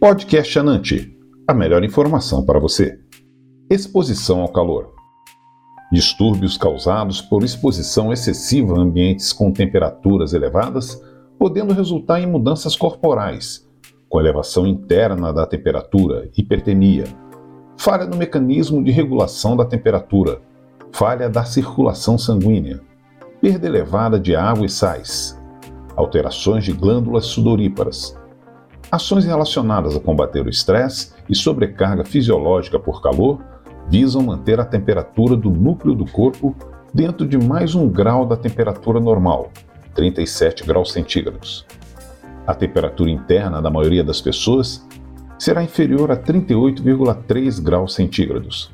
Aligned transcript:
Podcast 0.00 0.56
Anante, 0.56 1.12
a 1.44 1.52
melhor 1.52 1.82
informação 1.82 2.46
para 2.46 2.60
você. 2.60 3.00
Exposição 3.68 4.42
ao 4.42 4.48
calor. 4.48 4.94
Distúrbios 5.90 6.56
causados 6.56 7.20
por 7.20 7.42
exposição 7.42 8.12
excessiva 8.12 8.76
a 8.76 8.80
ambientes 8.80 9.32
com 9.32 9.50
temperaturas 9.50 10.34
elevadas, 10.34 11.02
podendo 11.36 11.74
resultar 11.74 12.20
em 12.20 12.28
mudanças 12.28 12.76
corporais, 12.76 13.68
com 14.08 14.20
elevação 14.20 14.68
interna 14.68 15.32
da 15.32 15.44
temperatura, 15.44 16.30
hipertermia, 16.36 17.06
falha 17.76 18.06
no 18.06 18.16
mecanismo 18.16 18.84
de 18.84 18.92
regulação 18.92 19.56
da 19.56 19.64
temperatura, 19.64 20.40
falha 20.92 21.28
da 21.28 21.44
circulação 21.44 22.16
sanguínea, 22.16 22.80
perda 23.40 23.66
elevada 23.66 24.20
de 24.20 24.36
água 24.36 24.64
e 24.64 24.70
sais, 24.70 25.36
alterações 25.96 26.64
de 26.64 26.72
glândulas 26.72 27.26
sudoríparas, 27.26 28.16
ações 28.90 29.24
relacionadas 29.24 29.94
a 29.94 30.00
combater 30.00 30.46
o 30.46 30.50
estresse 30.50 31.12
e 31.28 31.34
sobrecarga 31.34 32.04
fisiológica 32.04 32.78
por 32.78 33.02
calor 33.02 33.40
visam 33.88 34.22
manter 34.22 34.60
a 34.60 34.64
temperatura 34.64 35.36
do 35.36 35.50
núcleo 35.50 35.94
do 35.94 36.06
corpo 36.06 36.54
dentro 36.92 37.26
de 37.26 37.38
mais 37.38 37.74
um 37.74 37.88
grau 37.88 38.26
da 38.26 38.36
temperatura 38.36 38.98
normal, 38.98 39.50
37 39.94 40.64
graus 40.64 40.92
centígrados. 40.92 41.66
A 42.46 42.54
temperatura 42.54 43.10
interna 43.10 43.60
da 43.60 43.70
maioria 43.70 44.02
das 44.02 44.20
pessoas 44.20 44.86
será 45.38 45.62
inferior 45.62 46.10
a 46.10 46.16
38,3 46.16 47.62
graus 47.62 47.94
centígrados, 47.94 48.70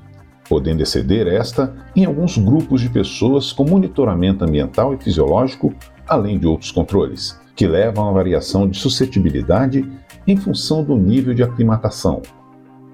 podendo 0.49 0.83
exceder 0.83 1.27
esta 1.27 1.75
em 1.95 2.05
alguns 2.05 2.39
grupos 2.39 2.81
de 2.81 2.89
pessoas 2.89 3.53
com 3.53 3.65
monitoramento 3.65 4.45
ambiental 4.45 4.95
e 4.95 4.99
fisiológico, 4.99 5.75
além 6.07 6.39
de 6.39 6.47
outros 6.47 6.71
controles, 6.71 7.39
que 7.57 7.67
levam 7.67 8.09
a 8.09 8.13
variação 8.13 8.69
de 8.69 8.79
suscetibilidade 8.79 9.89
em 10.27 10.37
função 10.37 10.83
do 10.83 10.97
nível 10.97 11.35
de 11.35 11.43
aclimatação. 11.43 12.23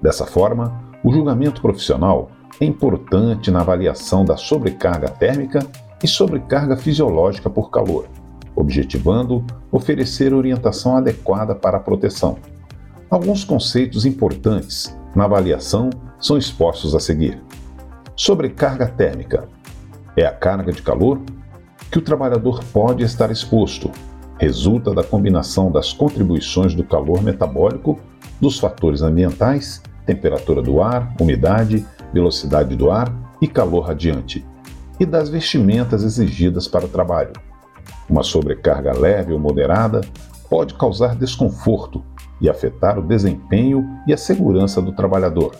Dessa 0.01 0.25
forma, 0.25 0.81
o 1.03 1.11
julgamento 1.11 1.61
profissional 1.61 2.29
é 2.59 2.65
importante 2.65 3.49
na 3.49 3.61
avaliação 3.61 4.25
da 4.25 4.37
sobrecarga 4.37 5.09
térmica 5.09 5.65
e 6.03 6.07
sobrecarga 6.07 6.75
fisiológica 6.75 7.49
por 7.49 7.69
calor, 7.69 8.07
objetivando 8.55 9.45
oferecer 9.71 10.33
orientação 10.33 10.97
adequada 10.97 11.55
para 11.55 11.77
a 11.77 11.81
proteção. 11.81 12.37
Alguns 13.09 13.43
conceitos 13.43 14.05
importantes 14.05 14.95
na 15.15 15.25
avaliação 15.25 15.89
são 16.19 16.37
expostos 16.37 16.95
a 16.95 16.99
seguir. 16.99 17.41
Sobrecarga 18.15 18.87
térmica 18.87 19.47
é 20.15 20.25
a 20.25 20.31
carga 20.31 20.71
de 20.71 20.81
calor 20.81 21.19
que 21.89 21.97
o 21.97 22.01
trabalhador 22.01 22.63
pode 22.71 23.03
estar 23.03 23.31
exposto. 23.31 23.91
Resulta 24.41 24.91
da 24.91 25.03
combinação 25.03 25.71
das 25.71 25.93
contribuições 25.93 26.73
do 26.73 26.83
calor 26.83 27.21
metabólico, 27.21 27.99
dos 28.41 28.57
fatores 28.57 29.03
ambientais, 29.03 29.83
temperatura 30.03 30.63
do 30.63 30.81
ar, 30.81 31.15
umidade, 31.21 31.85
velocidade 32.11 32.75
do 32.75 32.89
ar 32.89 33.13
e 33.39 33.47
calor 33.47 33.81
radiante, 33.81 34.43
e 34.99 35.05
das 35.05 35.29
vestimentas 35.29 36.03
exigidas 36.03 36.67
para 36.67 36.85
o 36.85 36.89
trabalho. 36.89 37.33
Uma 38.09 38.23
sobrecarga 38.23 38.97
leve 38.97 39.31
ou 39.31 39.37
moderada 39.37 40.01
pode 40.49 40.73
causar 40.73 41.15
desconforto, 41.15 42.03
e 42.41 42.49
afetar 42.49 42.97
o 42.97 43.07
desempenho 43.07 43.87
e 44.07 44.13
a 44.13 44.17
segurança 44.17 44.81
do 44.81 44.91
trabalhador, 44.91 45.55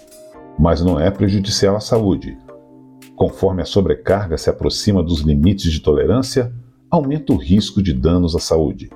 mas 0.57 0.81
não 0.81 0.99
é 0.99 1.11
prejudicial 1.11 1.75
à 1.75 1.79
saúde. 1.79 2.35
Conforme 3.15 3.61
a 3.61 3.65
sobrecarga 3.65 4.39
se 4.39 4.49
aproxima 4.49 5.03
dos 5.03 5.19
limites 5.19 5.71
de 5.71 5.81
tolerância, 5.81 6.51
aumenta 6.91 7.31
o 7.31 7.37
risco 7.37 7.81
de 7.81 7.93
danos 7.93 8.35
à 8.35 8.39
saúde. 8.39 8.89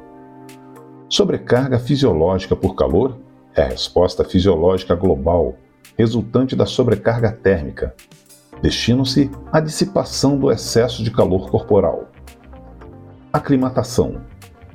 Sobrecarga 1.08 1.80
fisiológica 1.80 2.54
por 2.54 2.76
calor 2.76 3.18
é 3.56 3.62
a 3.62 3.68
resposta 3.70 4.26
fisiológica 4.26 4.94
global 4.96 5.56
resultante 5.98 6.58
da 6.58 6.66
sobrecarga 6.66 7.32
térmica. 7.32 7.96
Destinam-se 8.62 9.32
à 9.50 9.62
dissipação 9.62 10.38
do 10.38 10.52
excesso 10.52 11.04
de 11.04 11.10
calor 11.10 11.50
corporal. 11.50 12.10
Aclimatação 13.32 14.24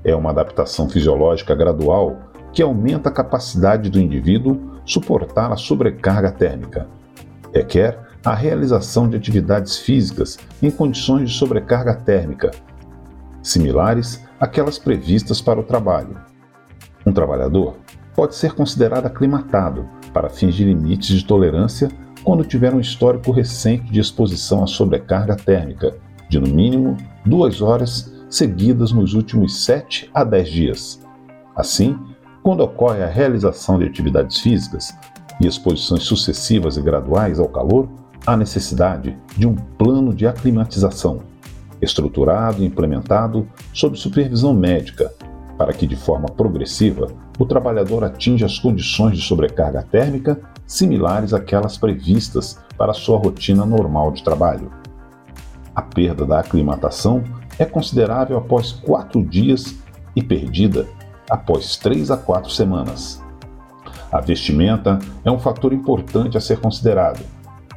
é 0.02 0.14
uma 0.14 0.30
adaptação 0.30 0.88
fisiológica 0.88 1.54
gradual 1.54 2.16
que 2.54 2.62
aumenta 2.62 3.10
a 3.10 3.12
capacidade 3.12 3.90
do 3.90 4.00
indivíduo 4.00 4.80
suportar 4.86 5.52
a 5.52 5.56
sobrecarga 5.56 6.32
térmica. 6.32 6.88
Requer 7.52 7.98
a 8.24 8.34
realização 8.34 9.08
de 9.08 9.16
atividades 9.16 9.78
físicas 9.78 10.38
em 10.62 10.70
condições 10.70 11.30
de 11.30 11.36
sobrecarga 11.36 11.94
térmica, 11.94 12.50
similares 13.42 14.24
àquelas 14.38 14.78
previstas 14.78 15.40
para 15.40 15.60
o 15.60 15.64
trabalho. 15.64 16.16
Um 17.04 17.12
trabalhador 17.12 17.76
pode 18.14 18.34
ser 18.34 18.52
considerado 18.52 19.06
aclimatado 19.06 19.88
para 20.12 20.28
fins 20.28 20.54
de 20.54 20.64
limites 20.64 21.08
de 21.08 21.24
tolerância 21.24 21.88
quando 22.22 22.44
tiver 22.44 22.74
um 22.74 22.80
histórico 22.80 23.30
recente 23.30 23.90
de 23.90 24.00
exposição 24.00 24.62
à 24.62 24.66
sobrecarga 24.66 25.36
térmica, 25.36 25.96
de 26.28 26.38
no 26.38 26.48
mínimo 26.48 26.96
duas 27.24 27.60
horas 27.62 28.12
seguidas 28.28 28.92
nos 28.92 29.14
últimos 29.14 29.64
7 29.64 30.10
a 30.12 30.22
10 30.22 30.48
dias. 30.48 31.00
Assim, 31.56 31.98
quando 32.42 32.60
ocorre 32.60 33.02
a 33.02 33.08
realização 33.08 33.78
de 33.78 33.86
atividades 33.86 34.38
físicas 34.38 34.94
e 35.40 35.46
exposições 35.46 36.04
sucessivas 36.04 36.76
e 36.76 36.82
graduais 36.82 37.38
ao 37.38 37.48
calor, 37.48 37.88
há 38.26 38.36
necessidade 38.36 39.16
de 39.36 39.46
um 39.46 39.54
plano 39.54 40.14
de 40.14 40.26
aclimatização, 40.26 41.20
estruturado 41.80 42.62
e 42.62 42.66
implementado 42.66 43.46
sob 43.72 43.96
supervisão 43.96 44.52
médica, 44.52 45.12
para 45.56 45.72
que, 45.72 45.86
de 45.86 45.96
forma 45.96 46.28
progressiva, 46.28 47.08
o 47.38 47.44
trabalhador 47.44 48.04
atinja 48.04 48.46
as 48.46 48.58
condições 48.58 49.18
de 49.18 49.24
sobrecarga 49.24 49.82
térmica 49.82 50.40
similares 50.66 51.34
àquelas 51.34 51.76
previstas 51.76 52.58
para 52.78 52.94
sua 52.94 53.18
rotina 53.18 53.64
normal 53.64 54.12
de 54.12 54.22
trabalho. 54.22 54.70
A 55.74 55.82
perda 55.82 56.24
da 56.24 56.40
aclimatação 56.40 57.24
é 57.58 57.64
considerável 57.64 58.38
após 58.38 58.72
quatro 58.72 59.22
dias 59.22 59.74
e 60.14 60.22
perdida 60.22 60.86
após 61.28 61.76
3 61.76 62.10
a 62.10 62.16
4 62.16 62.50
semanas. 62.50 63.22
A 64.12 64.20
vestimenta 64.20 64.98
é 65.24 65.30
um 65.30 65.38
fator 65.38 65.72
importante 65.72 66.36
a 66.36 66.40
ser 66.40 66.58
considerado. 66.58 67.20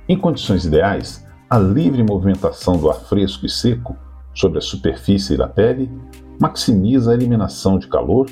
Em 0.08 0.18
condições 0.18 0.66
ideais, 0.66 1.22
a 1.53 1.59
livre 1.59 2.02
movimentação 2.02 2.78
do 2.78 2.90
ar 2.90 3.00
fresco 3.02 3.46
e 3.46 3.50
seco 3.50 3.96
sobre 4.34 4.58
a 4.58 4.62
superfície 4.62 5.38
da 5.38 5.47
pele 5.47 5.88
maximiza 6.41 7.12
a 7.12 7.14
eliminação 7.14 7.78
de 7.78 7.88
calor 7.88 8.28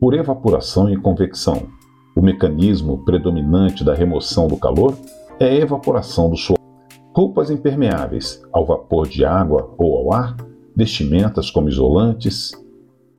por 0.00 0.14
evaporação 0.14 0.90
e 0.90 0.96
convecção. 0.96 1.68
O 2.16 2.20
mecanismo 2.20 3.04
predominante 3.04 3.84
da 3.84 3.94
remoção 3.94 4.48
do 4.48 4.56
calor 4.56 4.98
é 5.38 5.44
a 5.46 5.54
evaporação 5.54 6.28
do 6.28 6.36
suor. 6.36 6.58
Roupas 7.14 7.52
impermeáveis 7.52 8.42
ao 8.52 8.66
vapor 8.66 9.06
de 9.06 9.24
água 9.24 9.72
ou 9.78 9.98
ao 9.98 10.12
ar, 10.12 10.36
vestimentas 10.74 11.52
como 11.52 11.68
isolantes, 11.68 12.50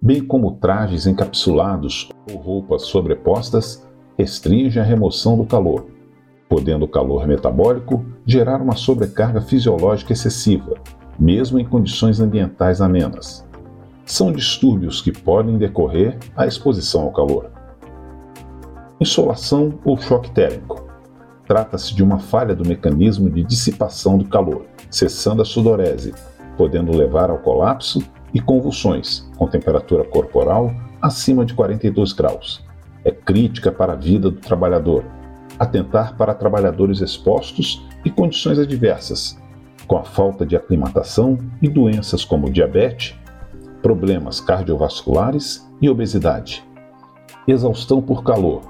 bem 0.01 0.21
como 0.21 0.57
trajes 0.57 1.07
encapsulados 1.07 2.09
ou 2.29 2.37
roupas 2.37 2.81
sobrepostas, 2.81 3.87
restringe 4.17 4.77
a 4.77 4.83
remoção 4.83 5.37
do 5.37 5.45
calor, 5.45 5.85
podendo 6.49 6.83
o 6.83 6.89
calor 6.89 7.25
metabólico 7.25 8.16
gerar 8.27 8.61
uma 8.61 8.75
sobrecarga 8.75 9.39
fisiológica 9.39 10.11
excessiva, 10.11 10.73
mesmo 11.17 11.57
em 11.57 11.65
condições 11.65 12.19
ambientais 12.19 12.81
amenas. 12.81 13.47
São 14.05 14.33
distúrbios 14.33 15.01
que 15.01 15.13
podem 15.13 15.57
decorrer 15.57 16.17
à 16.35 16.45
exposição 16.45 17.03
ao 17.03 17.11
calor. 17.13 17.49
Insolação 18.99 19.79
ou 19.85 19.97
choque 19.97 20.29
térmico. 20.31 20.85
Trata-se 21.47 21.95
de 21.95 22.03
uma 22.03 22.19
falha 22.19 22.53
do 22.53 22.67
mecanismo 22.67 23.29
de 23.29 23.43
dissipação 23.43 24.17
do 24.17 24.25
calor, 24.25 24.65
cessando 24.91 25.41
a 25.41 25.45
sudorese, 25.45 26.13
podendo 26.57 26.91
levar 26.91 27.29
ao 27.29 27.37
colapso 27.37 28.03
e 28.33 28.41
convulsões, 28.41 29.29
com 29.37 29.47
temperatura 29.47 30.03
corporal 30.03 30.73
acima 31.01 31.45
de 31.45 31.53
42 31.53 32.11
graus. 32.11 32.65
É 33.05 33.11
crítica 33.11 33.71
para 33.71 33.93
a 33.93 33.95
vida 33.95 34.29
do 34.29 34.41
trabalhador. 34.41 35.05
Atentar 35.57 36.17
para 36.17 36.33
trabalhadores 36.33 36.99
expostos 36.99 37.87
e 38.07 38.09
condições 38.09 38.57
adversas, 38.57 39.37
com 39.85 39.97
a 39.97 40.03
falta 40.03 40.45
de 40.45 40.55
aclimatação 40.55 41.37
e 41.61 41.67
doenças 41.67 42.23
como 42.23 42.49
diabetes, 42.49 43.13
problemas 43.81 44.39
cardiovasculares 44.39 45.69
e 45.81 45.89
obesidade. 45.89 46.63
Exaustão 47.45 48.01
por 48.01 48.23
calor. 48.23 48.61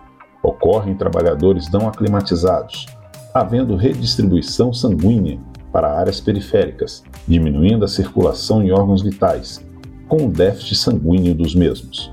Ocorre 0.41 0.89
em 0.89 0.97
trabalhadores 0.97 1.69
não 1.71 1.87
aclimatizados, 1.87 2.87
havendo 3.31 3.75
redistribuição 3.75 4.73
sanguínea 4.73 5.39
para 5.71 5.99
áreas 5.99 6.19
periféricas, 6.19 7.03
diminuindo 7.27 7.85
a 7.85 7.87
circulação 7.87 8.63
em 8.63 8.71
órgãos 8.71 9.03
vitais, 9.03 9.63
com 10.07 10.25
o 10.25 10.31
déficit 10.31 10.77
sanguíneo 10.77 11.35
dos 11.35 11.53
mesmos. 11.53 12.11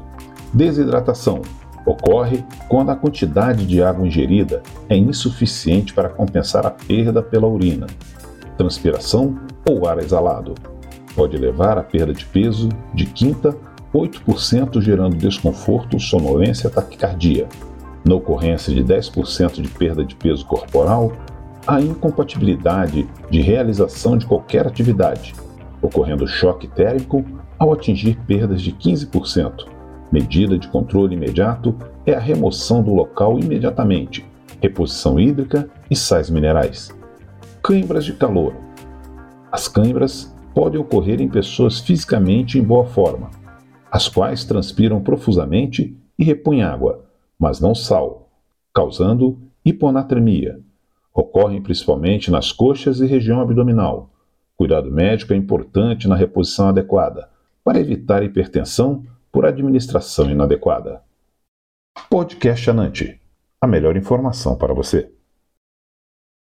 Desidratação 0.52 1.40
ocorre 1.86 2.44
quando 2.68 2.90
a 2.90 2.96
quantidade 2.96 3.66
de 3.66 3.82
água 3.82 4.06
ingerida 4.06 4.62
é 4.88 4.96
insuficiente 4.96 5.92
para 5.92 6.08
compensar 6.08 6.66
a 6.66 6.70
perda 6.70 7.22
pela 7.22 7.46
urina, 7.46 7.86
transpiração 8.56 9.38
ou 9.68 9.86
ar 9.86 9.98
exalado. 9.98 10.54
Pode 11.14 11.36
levar 11.36 11.78
à 11.78 11.82
perda 11.82 12.12
de 12.12 12.24
peso 12.24 12.68
de 12.92 13.06
quinta 13.06 13.56
8%, 13.94 14.80
gerando 14.80 15.16
desconforto, 15.16 16.00
sonolência, 16.00 16.68
taquicardia. 16.68 17.46
Na 18.04 18.16
ocorrência 18.16 18.74
de 18.74 18.82
10% 18.82 19.62
de 19.62 19.68
perda 19.68 20.04
de 20.04 20.16
peso 20.16 20.44
corporal, 20.44 21.12
há 21.64 21.80
incompatibilidade 21.80 23.08
de 23.30 23.40
realização 23.40 24.18
de 24.18 24.26
qualquer 24.26 24.66
atividade, 24.66 25.32
ocorrendo 25.80 26.26
choque 26.26 26.66
térmico 26.66 27.24
ao 27.56 27.72
atingir 27.72 28.18
perdas 28.26 28.60
de 28.60 28.72
15%. 28.72 29.73
Medida 30.12 30.58
de 30.58 30.68
controle 30.68 31.14
imediato 31.14 31.74
é 32.06 32.14
a 32.14 32.20
remoção 32.20 32.82
do 32.82 32.94
local 32.94 33.38
imediatamente, 33.38 34.24
reposição 34.60 35.18
hídrica 35.18 35.68
e 35.90 35.96
sais 35.96 36.30
minerais. 36.30 36.94
Câimbras 37.62 38.04
de 38.04 38.12
calor. 38.12 38.54
As 39.50 39.68
câimbras 39.68 40.34
podem 40.54 40.80
ocorrer 40.80 41.20
em 41.20 41.28
pessoas 41.28 41.80
fisicamente 41.80 42.58
em 42.58 42.62
boa 42.62 42.84
forma, 42.84 43.30
as 43.90 44.08
quais 44.08 44.44
transpiram 44.44 45.00
profusamente 45.00 45.96
e 46.18 46.24
repõem 46.24 46.62
água, 46.62 47.04
mas 47.38 47.60
não 47.60 47.74
sal, 47.74 48.30
causando 48.72 49.38
hiponatremia. 49.64 50.60
Ocorrem 51.12 51.62
principalmente 51.62 52.30
nas 52.30 52.52
coxas 52.52 53.00
e 53.00 53.06
região 53.06 53.40
abdominal. 53.40 54.10
Cuidado 54.56 54.90
médico 54.90 55.32
é 55.32 55.36
importante 55.36 56.08
na 56.08 56.14
reposição 56.14 56.68
adequada, 56.68 57.28
para 57.64 57.80
evitar 57.80 58.22
hipertensão 58.22 59.04
por 59.34 59.44
administração 59.44 60.30
inadequada. 60.30 61.02
Podcast 62.08 62.70
Anante 62.70 63.20
a 63.60 63.66
melhor 63.66 63.96
informação 63.96 64.56
para 64.56 64.72
você. 64.72 65.12